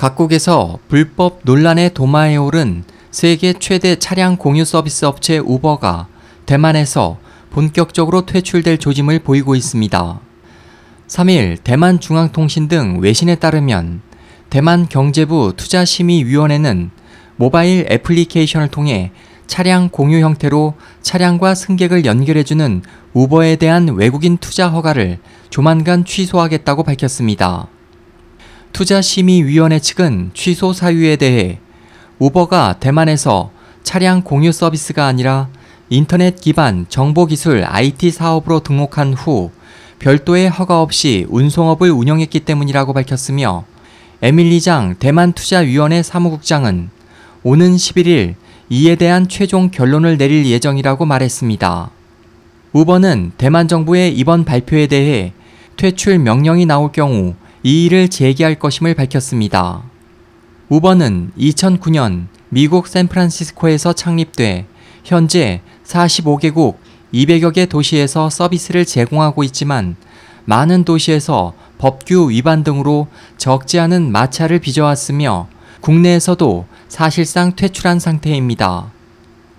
각국에서 0.00 0.78
불법 0.88 1.40
논란의 1.42 1.92
도마에 1.92 2.36
오른 2.36 2.84
세계 3.10 3.52
최대 3.52 3.96
차량 3.96 4.38
공유 4.38 4.64
서비스 4.64 5.04
업체 5.04 5.36
우버가 5.36 6.06
대만에서 6.46 7.18
본격적으로 7.50 8.24
퇴출될 8.24 8.78
조짐을 8.78 9.18
보이고 9.18 9.54
있습니다. 9.54 10.20
3일 11.06 11.58
대만 11.62 12.00
중앙통신 12.00 12.68
등 12.68 13.00
외신에 13.00 13.34
따르면 13.34 14.00
대만 14.48 14.88
경제부 14.88 15.52
투자심의위원회는 15.58 16.90
모바일 17.36 17.86
애플리케이션을 17.90 18.68
통해 18.68 19.12
차량 19.46 19.90
공유 19.90 20.20
형태로 20.20 20.76
차량과 21.02 21.54
승객을 21.54 22.06
연결해주는 22.06 22.82
우버에 23.12 23.56
대한 23.56 23.88
외국인 23.88 24.38
투자 24.38 24.70
허가를 24.70 25.18
조만간 25.50 26.06
취소하겠다고 26.06 26.84
밝혔습니다. 26.84 27.68
투자심의위원회 28.72 29.78
측은 29.78 30.30
취소 30.34 30.72
사유에 30.72 31.16
대해 31.16 31.58
우버가 32.18 32.76
대만에서 32.80 33.50
차량 33.82 34.22
공유 34.22 34.52
서비스가 34.52 35.06
아니라 35.06 35.48
인터넷 35.88 36.40
기반 36.40 36.86
정보기술 36.88 37.64
IT 37.64 38.10
사업으로 38.10 38.60
등록한 38.60 39.14
후 39.14 39.50
별도의 39.98 40.48
허가 40.48 40.80
없이 40.80 41.26
운송업을 41.28 41.90
운영했기 41.90 42.40
때문이라고 42.40 42.92
밝혔으며 42.92 43.64
에밀리장 44.22 44.96
대만투자위원회 44.98 46.02
사무국장은 46.02 46.90
오는 47.42 47.76
11일 47.76 48.34
이에 48.68 48.94
대한 48.96 49.28
최종 49.28 49.70
결론을 49.70 50.16
내릴 50.16 50.46
예정이라고 50.46 51.06
말했습니다. 51.06 51.90
우버는 52.72 53.32
대만 53.36 53.66
정부의 53.66 54.16
이번 54.16 54.44
발표에 54.44 54.86
대해 54.86 55.32
퇴출 55.76 56.18
명령이 56.18 56.66
나올 56.66 56.92
경우 56.92 57.34
이의를 57.62 58.08
제기할 58.08 58.54
것임을 58.54 58.94
밝혔습니다. 58.94 59.82
우버는 60.70 61.32
2009년 61.38 62.26
미국 62.48 62.88
샌프란시스코에서 62.88 63.92
창립돼 63.92 64.66
현재 65.04 65.60
45개국 65.84 66.76
200여 67.12 67.52
개 67.52 67.66
도시에서 67.66 68.30
서비스를 68.30 68.86
제공하고 68.86 69.44
있지만 69.44 69.96
많은 70.46 70.84
도시에서 70.84 71.52
법규 71.78 72.30
위반 72.30 72.64
등으로 72.64 73.08
적지 73.36 73.78
않은 73.78 74.10
마찰을 74.10 74.58
빚어왔으며 74.60 75.48
국내에서도 75.80 76.66
사실상 76.88 77.56
퇴출한 77.56 77.98
상태입니다. 78.00 78.90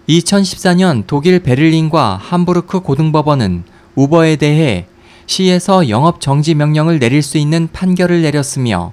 2014년 0.09 1.03
독일 1.05 1.39
베를린과 1.39 2.17
함부르크 2.21 2.79
고등법원은 2.79 3.63
우버에 3.95 4.37
대해 4.37 4.87
시에서 5.31 5.87
영업 5.87 6.19
정지 6.19 6.53
명령을 6.53 6.99
내릴 6.99 7.21
수 7.21 7.37
있는 7.37 7.69
판결을 7.71 8.21
내렸으며 8.21 8.91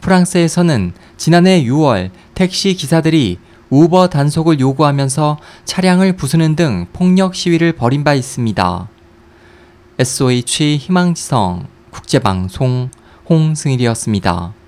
프랑스에서는 0.00 0.92
지난해 1.16 1.64
6월 1.64 2.10
택시 2.34 2.74
기사들이 2.74 3.38
우버 3.68 4.08
단속을 4.08 4.60
요구하면서 4.60 5.38
차량을 5.64 6.14
부수는 6.14 6.54
등 6.56 6.86
폭력 6.92 7.34
시위를 7.34 7.72
벌인 7.72 8.04
바 8.04 8.14
있습니다. 8.14 8.88
SOH 9.98 10.76
희망지성 10.76 11.66
국제방송 11.90 12.90
홍승일이었습니다. 13.28 14.61